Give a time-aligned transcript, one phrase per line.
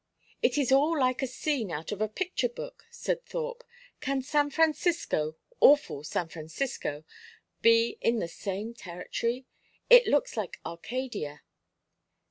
[0.41, 3.63] "It is all like a scene out of a picture book," said Thorpe.
[3.99, 7.03] "Can San Francisco awful San Francisco!
[7.61, 9.45] be in the same territory?
[9.91, 11.43] It looks like Arcadia."